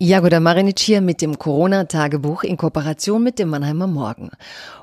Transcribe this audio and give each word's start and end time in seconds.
Jagoda 0.00 0.38
Marinic 0.38 0.78
hier 0.78 1.00
mit 1.00 1.20
dem 1.22 1.40
Corona-Tagebuch 1.40 2.44
in 2.44 2.56
Kooperation 2.56 3.20
mit 3.20 3.40
dem 3.40 3.48
Mannheimer 3.48 3.88
Morgen. 3.88 4.30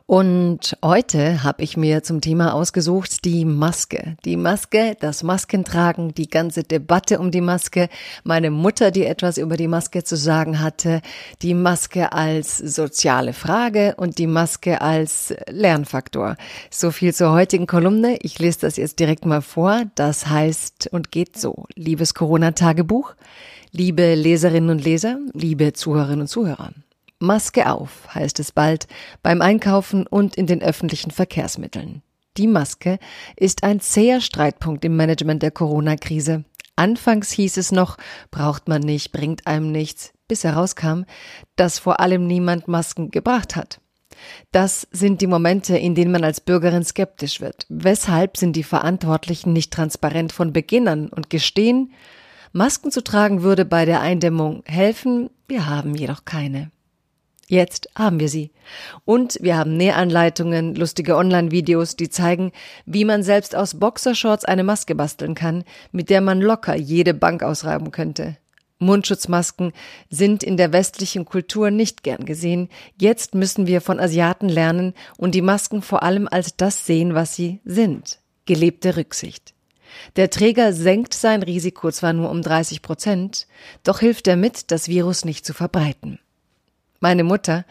Und 0.06 0.77
heute 0.83 1.42
habe 1.42 1.64
ich 1.64 1.77
mir 1.77 2.03
zum 2.03 2.19
Thema 2.19 2.53
ausgesucht 2.53 3.24
die 3.24 3.46
Maske. 3.46 4.17
Die 4.25 4.36
Maske, 4.36 4.98
das 5.00 5.24
Maskentragen, 5.24 6.14
die 6.14 6.30
ganze 6.30 6.64
Debatte 6.64 7.17
um 7.20 7.32
die 7.32 7.40
Maske, 7.40 7.88
meine 8.25 8.52
Mutter, 8.52 8.91
die 8.91 9.05
etwas 9.05 9.38
über 9.38 9.55
die 9.55 9.70
Maske 9.70 10.04
zu 10.04 10.18
sagen 10.18 10.59
hatte, 10.59 11.02
die 11.41 11.54
Maske 11.54 12.11
als 12.11 12.57
soziale 12.57 13.32
Frage 13.32 13.95
und 13.95 14.18
die 14.18 14.27
Maske 14.27 14.82
als 14.82 15.34
Lernfaktor. 15.47 16.36
So 16.70 16.91
viel 16.91 17.13
zur 17.13 17.32
heutigen 17.32 17.68
Kolumne. 17.68 18.18
Ich 18.21 18.38
lese 18.38 18.59
das 18.59 18.75
jetzt 18.75 19.00
direkt 19.00 19.25
mal 19.25 19.41
vor. 19.41 19.84
Das 19.95 20.27
heißt 20.27 20.89
und 20.91 21.13
geht 21.13 21.39
so. 21.39 21.68
Liebes 21.75 22.13
Corona-Tagebuch. 22.16 23.16
Liebe 23.77 24.16
Leserinnen 24.16 24.70
und 24.70 24.86
Leser, 24.86 25.05
liebe 25.34 25.74
Zuhörerinnen 25.74 26.21
und 26.21 26.28
Zuhörer, 26.28 26.71
Maske 27.20 27.71
auf 27.71 28.14
heißt 28.14 28.39
es 28.39 28.52
bald 28.52 28.88
beim 29.24 29.42
Einkaufen 29.42 30.06
und 30.06 30.36
in 30.36 30.48
den 30.48 30.62
öffentlichen 30.62 31.12
Verkehrsmitteln. 31.12 32.02
Die 32.38 32.48
Maske 32.48 32.99
ist 33.38 33.63
ein 33.63 33.79
zäher 33.79 34.20
Streitpunkt 34.20 34.84
im 34.84 34.98
Management 34.98 35.41
der 35.41 35.52
Corona-Krise. 35.52 36.43
Anfangs 36.76 37.31
hieß 37.31 37.55
es 37.57 37.71
noch, 37.71 37.98
braucht 38.31 38.67
man 38.67 38.81
nicht, 38.81 39.13
bringt 39.13 39.48
einem 39.48 39.71
nichts, 39.71 40.12
bis 40.27 40.43
herauskam, 40.43 41.03
dass 41.55 41.79
vor 41.79 42.01
allem 42.01 42.27
niemand 42.27 42.67
Masken 42.67 43.12
gebracht 43.12 43.55
hat. 43.55 43.79
Das 44.51 44.87
sind 44.91 45.21
die 45.21 45.27
Momente, 45.27 45.77
in 45.77 45.95
denen 45.95 46.12
man 46.12 46.23
als 46.23 46.41
Bürgerin 46.41 46.84
skeptisch 46.84 47.40
wird. 47.40 47.65
Weshalb 47.70 48.37
sind 48.37 48.55
die 48.55 48.63
Verantwortlichen 48.63 49.53
nicht 49.53 49.71
transparent 49.71 50.31
von 50.34 50.51
Beginn 50.51 50.87
an 50.87 51.09
und 51.09 51.29
gestehen, 51.29 51.91
Masken 52.55 52.89
zu 52.89 53.03
tragen 53.03 53.43
würde 53.43 53.65
bei 53.65 53.83
der 53.83 53.99
Eindämmung 53.99 54.63
helfen, 54.65 55.29
wir 55.45 55.65
haben 55.65 55.93
jedoch 55.93 56.23
keine. 56.23 56.71
Jetzt 57.47 57.89
haben 57.97 58.21
wir 58.21 58.29
sie. 58.29 58.51
Und 59.03 59.37
wir 59.41 59.57
haben 59.57 59.75
Nähanleitungen, 59.75 60.73
lustige 60.73 61.17
Online-Videos, 61.17 61.97
die 61.97 62.07
zeigen, 62.07 62.53
wie 62.85 63.03
man 63.03 63.23
selbst 63.23 63.57
aus 63.57 63.77
Boxershorts 63.77 64.45
eine 64.45 64.64
Maske 64.64 64.95
basteln 64.95 65.36
kann, 65.36 65.66
mit 65.92 66.09
der 66.09 66.22
man 66.22 66.39
locker 66.39 66.78
jede 66.78 67.14
Bank 67.14 67.44
ausreiben 67.44 67.92
könnte. 67.92 68.38
Mundschutzmasken 68.80 69.73
sind 70.09 70.42
in 70.42 70.56
der 70.56 70.72
westlichen 70.72 71.25
Kultur 71.25 71.72
nicht 71.72 72.03
gern 72.03 72.23
gesehen. 72.23 72.69
Jetzt 72.97 73.36
müssen 73.36 73.67
wir 73.67 73.81
von 73.81 74.00
Asiaten 74.00 74.47
lernen 74.47 74.94
und 75.17 75.36
die 75.36 75.42
Masken 75.42 75.81
vor 75.81 76.03
allem 76.03 76.30
als 76.31 76.56
das 76.56 76.86
sehen, 76.86 77.16
was 77.16 77.36
sie 77.36 77.59
sind. 77.66 78.19
Gelebte 78.45 78.95
Rücksicht. 78.95 79.55
Der 80.16 80.30
Träger 80.30 80.74
senkt 80.74 81.14
sein 81.14 81.44
Risiko 81.44 81.92
zwar 81.92 82.14
nur 82.14 82.30
um 82.30 82.42
30 82.42 82.82
Prozent, 82.82 83.48
doch 83.84 84.00
hilft 84.00 84.28
er 84.28 84.36
mit, 84.36 84.72
das 84.72 84.88
Virus 84.88 85.26
nicht 85.26 85.46
zu 85.46 85.54
verbreiten. 85.54 86.20
Meine 87.00 87.24
Mutter, 87.24 87.66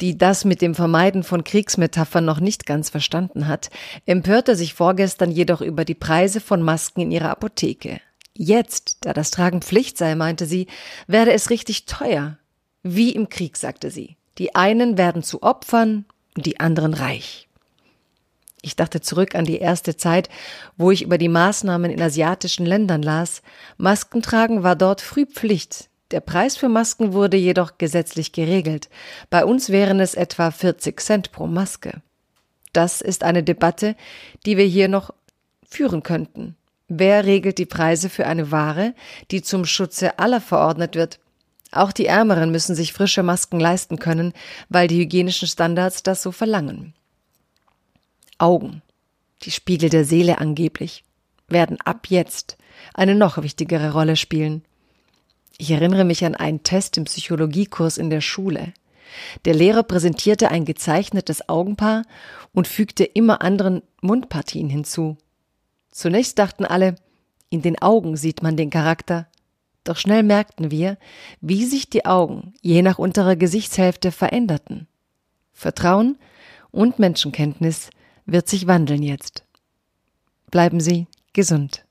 die 0.00 0.18
das 0.18 0.44
mit 0.44 0.62
dem 0.62 0.74
Vermeiden 0.74 1.22
von 1.22 1.44
Kriegsmetaphern 1.44 2.24
noch 2.24 2.40
nicht 2.40 2.66
ganz 2.66 2.90
verstanden 2.90 3.48
hat, 3.48 3.70
empörte 4.04 4.54
sich 4.54 4.74
vorgestern 4.74 5.30
jedoch 5.30 5.60
über 5.60 5.84
die 5.84 5.94
Preise 5.94 6.40
von 6.40 6.62
Masken 6.62 7.00
in 7.00 7.10
ihrer 7.10 7.30
Apotheke. 7.30 8.00
Jetzt, 8.34 8.98
da 9.00 9.14
das 9.14 9.30
Tragen 9.30 9.62
Pflicht 9.62 9.96
sei, 9.96 10.14
meinte 10.14 10.46
sie, 10.46 10.66
werde 11.06 11.32
es 11.32 11.50
richtig 11.50 11.86
teuer. 11.86 12.38
Wie 12.82 13.10
im 13.12 13.28
Krieg, 13.28 13.56
sagte 13.56 13.90
sie. 13.90 14.16
Die 14.38 14.54
einen 14.54 14.98
werden 14.98 15.22
zu 15.22 15.42
Opfern 15.42 16.04
die 16.36 16.60
anderen 16.60 16.92
reich. 16.92 17.45
Ich 18.66 18.74
dachte 18.74 19.00
zurück 19.00 19.36
an 19.36 19.44
die 19.44 19.58
erste 19.58 19.96
Zeit, 19.96 20.28
wo 20.76 20.90
ich 20.90 21.02
über 21.02 21.18
die 21.18 21.28
Maßnahmen 21.28 21.88
in 21.88 22.02
asiatischen 22.02 22.66
Ländern 22.66 23.00
las. 23.00 23.42
Maskentragen 23.76 24.64
war 24.64 24.74
dort 24.74 25.00
früh 25.00 25.24
Pflicht. 25.24 25.88
Der 26.10 26.18
Preis 26.18 26.56
für 26.56 26.68
Masken 26.68 27.12
wurde 27.12 27.36
jedoch 27.36 27.78
gesetzlich 27.78 28.32
geregelt. 28.32 28.88
Bei 29.30 29.44
uns 29.44 29.70
wären 29.70 30.00
es 30.00 30.16
etwa 30.16 30.50
40 30.50 31.00
Cent 31.00 31.30
pro 31.30 31.46
Maske. 31.46 32.02
Das 32.72 33.02
ist 33.02 33.22
eine 33.22 33.44
Debatte, 33.44 33.94
die 34.46 34.56
wir 34.56 34.66
hier 34.66 34.88
noch 34.88 35.14
führen 35.68 36.02
könnten. 36.02 36.56
Wer 36.88 37.24
regelt 37.24 37.58
die 37.58 37.66
Preise 37.66 38.08
für 38.08 38.26
eine 38.26 38.50
Ware, 38.50 38.94
die 39.30 39.42
zum 39.42 39.64
Schutze 39.64 40.18
aller 40.18 40.40
verordnet 40.40 40.96
wird? 40.96 41.20
Auch 41.70 41.92
die 41.92 42.06
Ärmeren 42.06 42.50
müssen 42.50 42.74
sich 42.74 42.92
frische 42.92 43.22
Masken 43.22 43.60
leisten 43.60 44.00
können, 44.00 44.32
weil 44.68 44.88
die 44.88 44.98
hygienischen 44.98 45.46
Standards 45.46 46.02
das 46.02 46.20
so 46.20 46.32
verlangen. 46.32 46.94
Augen, 48.38 48.82
die 49.42 49.50
Spiegel 49.50 49.88
der 49.88 50.04
Seele 50.04 50.38
angeblich, 50.38 51.04
werden 51.48 51.78
ab 51.84 52.06
jetzt 52.08 52.56
eine 52.94 53.14
noch 53.14 53.42
wichtigere 53.42 53.92
Rolle 53.92 54.16
spielen. 54.16 54.64
Ich 55.58 55.70
erinnere 55.70 56.04
mich 56.04 56.24
an 56.24 56.34
einen 56.34 56.62
Test 56.62 56.98
im 56.98 57.04
Psychologiekurs 57.04 57.98
in 57.98 58.10
der 58.10 58.20
Schule. 58.20 58.74
Der 59.44 59.54
Lehrer 59.54 59.82
präsentierte 59.82 60.50
ein 60.50 60.64
gezeichnetes 60.64 61.48
Augenpaar 61.48 62.02
und 62.52 62.68
fügte 62.68 63.04
immer 63.04 63.42
anderen 63.42 63.82
Mundpartien 64.02 64.68
hinzu. 64.68 65.16
Zunächst 65.90 66.38
dachten 66.38 66.64
alle, 66.64 66.96
in 67.48 67.62
den 67.62 67.80
Augen 67.80 68.16
sieht 68.16 68.42
man 68.42 68.56
den 68.56 68.70
Charakter. 68.70 69.28
Doch 69.84 69.96
schnell 69.96 70.24
merkten 70.24 70.70
wir, 70.70 70.98
wie 71.40 71.64
sich 71.64 71.88
die 71.88 72.04
Augen 72.04 72.54
je 72.60 72.82
nach 72.82 72.98
unterer 72.98 73.36
Gesichtshälfte 73.36 74.10
veränderten. 74.10 74.88
Vertrauen 75.52 76.18
und 76.70 76.98
Menschenkenntnis 76.98 77.88
wird 78.26 78.48
sich 78.48 78.66
wandeln 78.66 79.02
jetzt. 79.02 79.44
Bleiben 80.50 80.80
Sie 80.80 81.06
gesund. 81.32 81.85